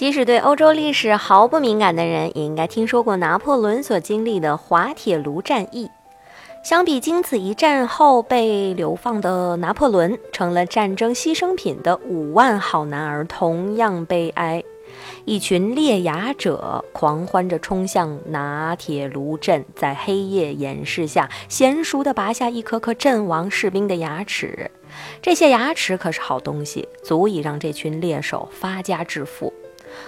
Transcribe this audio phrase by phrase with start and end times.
[0.00, 5.90] 即使对欧洲历史毫不敏感的人，也应该听说过拿破仑所经历的滑铁卢战役。
[6.64, 14.64] 相比经此一战后被流放的拿破仑，成了战争牺牲品的五万好男儿同样悲哀。
[15.26, 24.70] 一群猎牙者狂欢着冲向拿铁卢镇，在黑夜掩饰下，娴熟地拔下一颗颗阵亡士兵的牙齿。
[25.20, 29.52] 这些牙齿可是好东西，足以让这群猎手发家致富。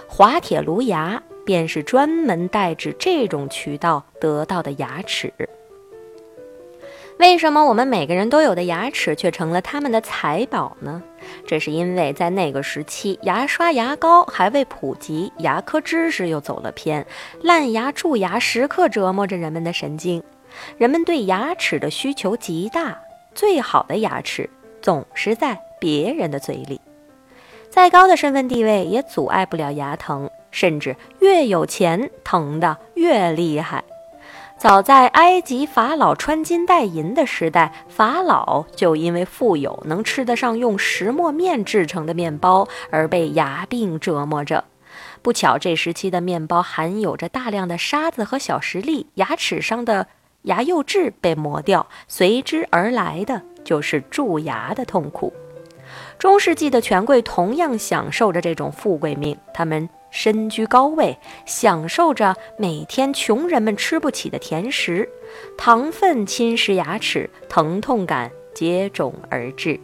[0.07, 5.33] 滑铁卢牙便是专门带指这种渠道得到的牙齿。
[7.19, 11.01] 为什么我们每个人都有的牙齿却成了他们的财宝呢？
[11.45, 17.05] 这是因为在那个时期，牙刷、牙膏还未普及，牙科知识又走了偏，
[17.41, 20.23] 烂牙、蛀牙时刻折磨着人们的神经，
[20.77, 22.99] 人们对牙齿的需求极大。
[23.35, 24.49] 最好的牙齿
[24.81, 26.81] 总是在别人的嘴里。
[27.73, 33.83] 再高的身份地位也阻碍不了牙疼，甚至越有钱疼得越厉害。
[34.59, 44.65] 早在埃及法老穿金戴银的时代，法老就因为富有，能吃得上用石磨面制成的面包，而被牙病折磨着。
[45.23, 50.05] 不巧，这时期的面包含有着大量的沙子和小石粒，牙齿上的
[50.43, 55.33] 牙釉质被磨掉，随之而来的就是蛀牙的痛苦。
[56.17, 65.07] 中世纪的权贵同样享受着这种富贵命，他们身居高位，享受着每天穷人们吃不起的甜食。
[65.57, 69.79] 糖分侵蚀牙齿，疼痛感接踵而至，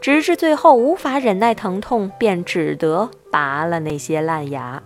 [0.00, 4.82] 直至最后无法忍耐疼痛，便只得拔了那些烂牙。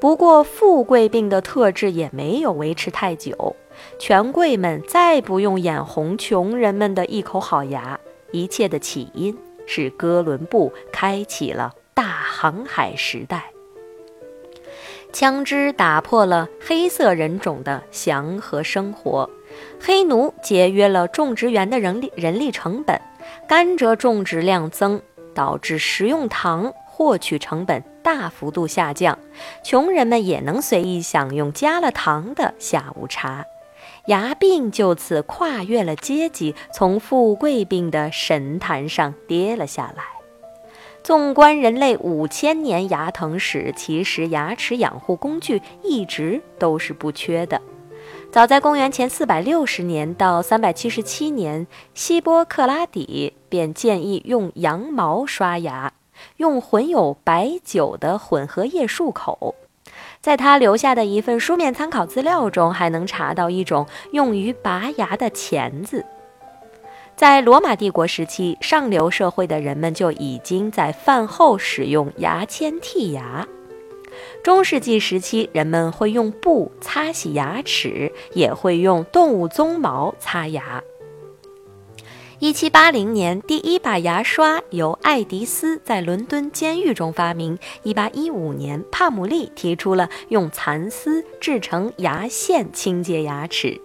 [0.00, 3.54] 不过，富贵病的特质也没有维持太久，
[3.98, 7.98] 权贵们再不用眼红穷人们的一口好牙。
[8.32, 9.36] 一切的起因。
[9.66, 13.50] 是哥伦布开启了大航海时代，
[15.12, 19.28] 枪支打破了黑色人种的祥和生活，
[19.80, 23.00] 黑奴节约了种植园的人力人力成本，
[23.48, 25.00] 甘蔗种植量增，
[25.34, 29.18] 导致食用糖获取成本大幅度下降，
[29.62, 33.44] 穷人们也能随意享用加了糖的下午茶。
[34.06, 40.02] 牙病就此跨越了阶级，从富贵病的神坛上跌了下来。
[41.04, 47.60] 纵观人类五千年牙疼史，其实牙齿养护工具一直都是不缺的。
[48.30, 55.92] 早在公元前四百六十年到三百七十七年，希波克拉底便建议用羊毛刷牙，
[56.38, 59.54] 用混有白酒的混合液漱口。
[60.22, 66.06] 在他留下的一份书面参考资料中，还能查到一种用于拔牙的钳子。
[67.16, 73.46] 在罗马帝国时期，上流社会的人们就已经在饭后使用牙签剔牙。
[74.44, 80.80] 中世纪时期，人们会用布擦洗牙齿，也会用动物鬃毛擦牙。
[82.42, 87.56] 一七八零年，第一把牙刷由爱迪斯在伦敦监狱中发明。
[87.84, 93.80] 一八一五年，帕姆利提出了用蚕丝制成牙线清洁牙齿。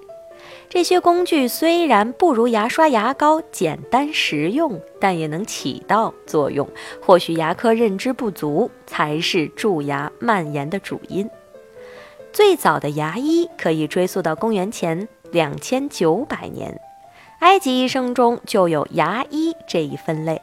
[0.69, 6.67] 这些工具虽然不如牙刷、牙膏简单实用，但也能起到作用。
[6.99, 11.29] 或许牙科认知不足才是蛀牙蔓延的主因。
[12.33, 16.81] 最早的牙医可以追溯到公元前两千九百年。
[17.39, 20.41] 埃及医生中就有牙医这一分类，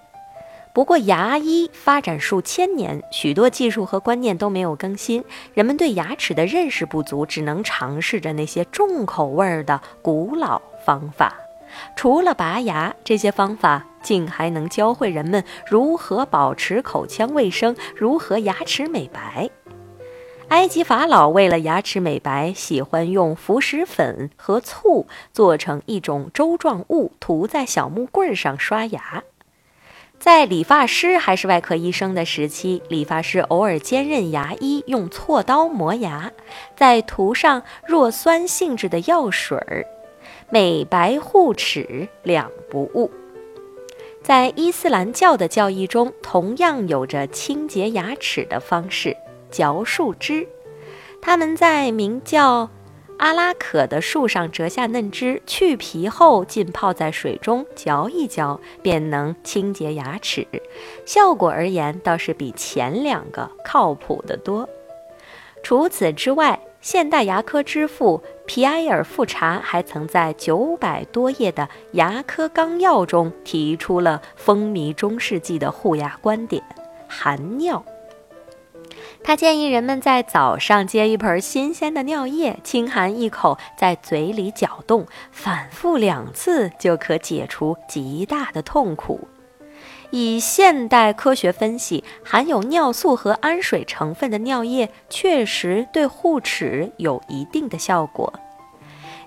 [0.73, 5.25] 不过牙医发展数千年，许多技术和观念都没有更新，
[5.55, 11.35] 人们对牙齿的认识不足，只能尝试着那些重口味儿的古老方法。
[11.97, 19.51] 除了拔牙，这些方法竟还能教会人们如何保持口腔卫生，如何牙齿美白。
[20.55, 29.25] 埃及法老为了牙齿美白，喜欢用浮石粉和醋做成一种粥状物，涂在小木棍上刷牙。
[30.21, 36.31] 在理发师还是外科医生的时期，理发师偶尔兼任牙医，用锉刀磨牙，
[36.77, 39.85] 再涂上弱酸性质的药水儿，
[40.51, 43.11] 美白护齿两不误。
[44.23, 49.17] 在伊斯兰教的教义中，同样有着清洁牙齿的方式。
[49.55, 50.49] 嚼树枝，
[51.23, 52.69] 他们在名叫
[53.19, 60.45] 阿拉可的树上折下嫩枝，去皮后浸泡在水中嚼一嚼，便能清洁牙齿。
[61.07, 64.69] 效果而言，倒是比前两个靠谱得多。
[65.63, 76.61] 除此之外，现代牙科之父皮埃尔·富查还曾在九百多页的牙科纲要中提出了风靡中世纪的护牙观点：
[77.07, 77.85] 含尿。
[79.23, 89.29] 他建议人们在早上接一盆新鲜的尿液，轻含一口，在嘴里搅动，反复两次就可解除极大的痛苦。
[90.11, 98.33] 以现代科学分析，含有尿素和氨水成分的尿液确实对护齿有一定的效果。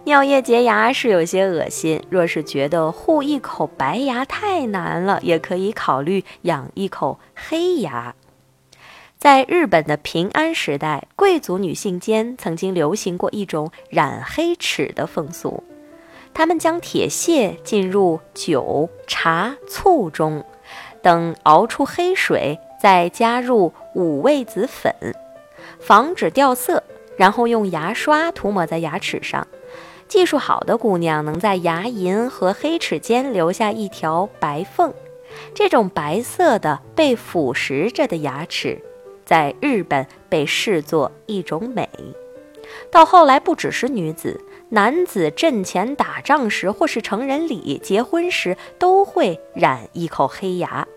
[0.06, 8.16] 尿液洁牙是有些恶心，若是觉得护一口白牙太难了，也可以考虑养一口黑牙。
[9.20, 15.64] 在日本的平安时代，贵族女性间曾经流行过一种染黑齿的风俗，
[16.36, 20.46] 她们将铁屑浸入酒、茶、醋中。
[21.02, 24.94] 等熬出黑水，再加入五味子粉，
[25.80, 26.84] 防止掉色，
[27.18, 29.48] 然后用牙刷涂抹在牙齿上。
[30.08, 34.94] 技术好的姑娘能在牙龈和黑齿间留下一条白缝，
[35.56, 38.82] 这种白色的被腐蚀着的牙齿，
[39.28, 41.88] 在日本被视作一种美。
[42.90, 44.42] 到后来，不只是女子。
[44.70, 50.88] 男子阵前打仗时，或是成人礼、结婚时，都会染一口黑牙。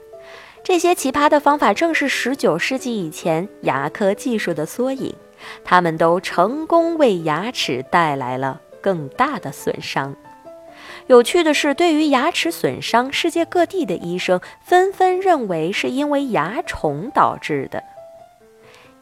[0.63, 5.15] 这些奇葩的方法，正是十九世纪以前牙科技术的缩影。
[5.65, 10.15] 他们都成功为牙齿带来了更大的损伤。
[11.07, 17.83] 有趣的是，对于牙齿损伤，世界各地的医生纷纷认为是因为牙虫导致的。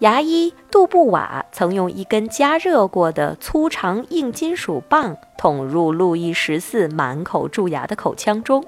[0.01, 8.65] 牙医杜布瓦曾用一根加热过的粗长硬金属棒捅入路易十四满口蛀牙的口腔中，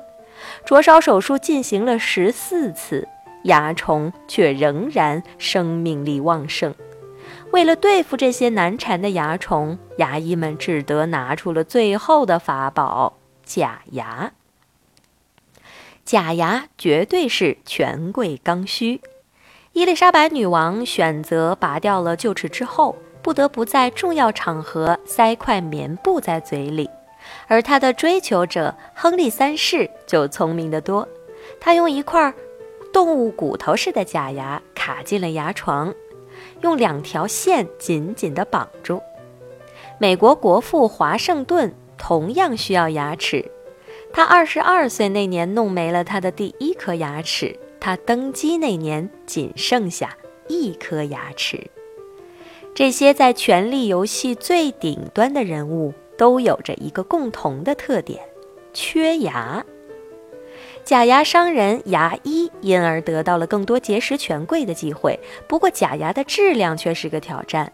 [0.64, 3.06] 灼烧手术进行了十四次，
[3.44, 6.74] 牙虫却仍然生命力旺盛。
[7.52, 14.32] 为了对付这些难缠的牙虫，牙医们只得拿出了最后的法宝——假牙。
[16.04, 19.00] 假牙绝对是权贵刚需。
[19.72, 26.90] 伊丽莎白女王选择拔掉了臼齿之后，不得不在重要场合塞块棉布在嘴里，
[27.46, 31.06] 而她的追求者亨利三世就聪明得多，
[31.60, 32.34] 他用一块
[32.92, 35.94] 动物骨头似的假牙卡进了牙床，
[36.62, 39.00] 用两条线紧紧地绑住。
[39.98, 43.48] 美国国父华盛顿同样需要牙齿，
[44.12, 47.56] 他二十二岁那年弄没了他的第一颗牙齿。
[47.80, 50.16] 他登基那年仅剩下
[50.48, 51.70] 一颗牙齿。
[52.74, 58.20] 这些在权力游戏最顶端的人物都有着一个共同的特点：
[58.72, 59.64] 缺牙。
[60.84, 65.18] 假牙商人、牙医因而得到了更多结识权贵的机会。
[65.46, 67.72] 不过，假牙的质量却是个挑战。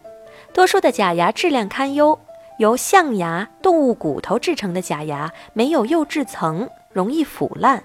[0.53, 2.19] 多数的假牙质量堪忧，
[2.59, 7.83] 由象牙、动物骨头制成的假牙没有釉质层，容易腐烂。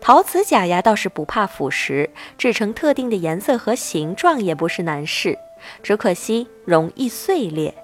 [0.00, 5.38] 陶瓷假牙倒是不怕腐蚀，制成特定的颜色和形状也不是难事，
[5.82, 7.74] 只可惜容易碎裂。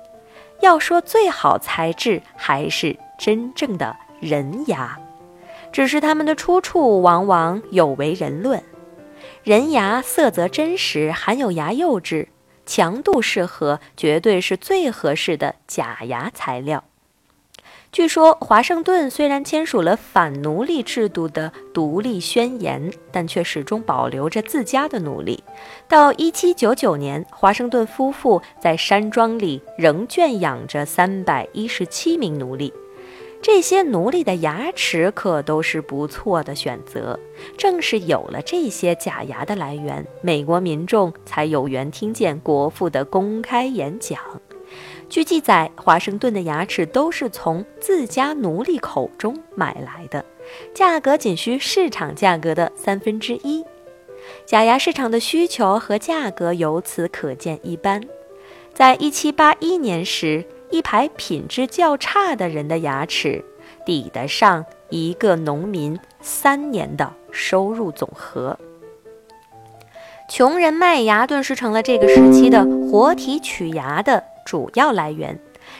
[0.61, 4.99] 要说最好材质，还是真正的人牙，
[5.73, 8.63] 只是它们的出处往往有违人论。
[9.43, 12.29] 人牙色泽真实，含有牙釉质，
[12.65, 16.85] 强度适合，绝对是最合适的假牙材料。
[17.93, 25.45] 据说，华盛顿虽然签署了反奴隶制度的独立宣言，但却始终保留着自家的奴隶。
[25.89, 32.73] 到1799年，华盛顿夫妇在山庄里仍圈养着317名奴隶。
[33.43, 37.21] 这些奴隶的牙齿可都是不错的选择。
[37.59, 44.19] 正是有了这些假牙的来源，美国民众才有缘听见国父的公开演讲。
[45.13, 50.25] 据记载，华盛顿的牙齿都是从自家奴隶口中买来的，
[50.73, 53.63] 价格仅需市场价格的三分之一。
[54.47, 58.01] 假牙市场的需求和价格由此可见一斑。
[58.73, 63.45] 在一七八一年时，一排品质较差的人的牙齿
[63.85, 68.59] 抵得上一个农民三年的收入总和。
[70.31, 74.25] 穷人卖牙顿时成了这个时期的活体取牙的。
[74.45, 75.39] 主要来源，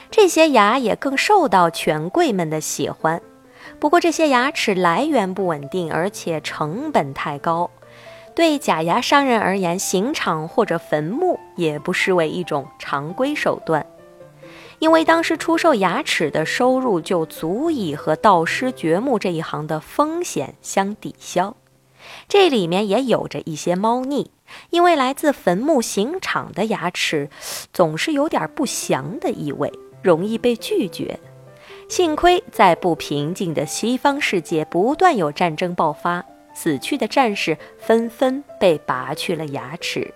[0.09, 3.21] 这些牙也更受到权贵们的喜欢。
[3.79, 7.69] 不过，这些牙齿来源不稳定，而且成本太高。
[8.35, 13.85] 对假牙商人而言，刑场或者坟墓也不失为一种常规手段。
[14.79, 21.55] 因为当时出售牙齿的收入就足以和盗尸掘墓这一行的风险相抵消。
[22.27, 24.31] 这里面也有着一些猫腻，
[24.69, 27.29] 因为来自坟墓刑场的牙齿
[27.71, 31.19] 总是有点不祥的意味，容易被拒绝。
[31.89, 40.13] 幸亏在不平静的西方世界，不断有战争爆发，死去的战士纷纷被拔去了牙齿。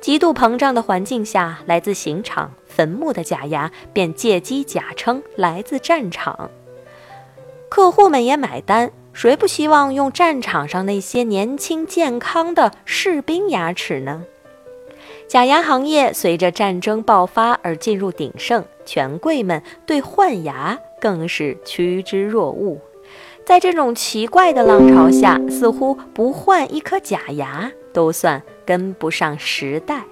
[0.00, 6.50] 极度膨胀的环境下，来自刑场、坟墓的假牙便借机假称来自战场。
[7.68, 14.22] 客户们也买单，谁不希望用战场上那些年轻健康的士兵牙齿呢？
[15.28, 22.80] 假牙行业随着战争爆发而进入鼎盛，权贵们对换牙更是趋之若鹜。
[23.44, 28.42] 在这种奇怪的浪潮下，似乎不换一颗假牙都算。
[28.64, 30.02] 跟不上时代，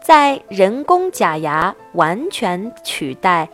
[0.00, 3.48] 在人工假牙完全取代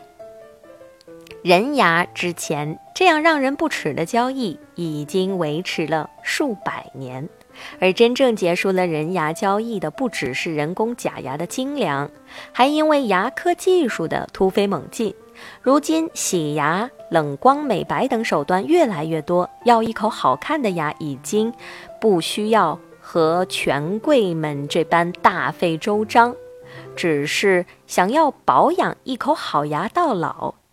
[1.47, 7.29] 人牙之前，这样让人不齿的交易已经维持了数百年。
[7.79, 12.11] 而真正结束了人牙交易的，不只是人工假牙的精良，
[12.51, 15.15] 还因为牙科技术的突飞猛进。
[15.63, 21.55] 如今，洗牙、冷光美白等手段越来越多，要一口好看的牙已经
[22.01, 22.77] 不需要。
[23.01, 26.35] 和权贵们这般大费周章，
[26.97, 30.55] 只是想要保养一口好牙到老，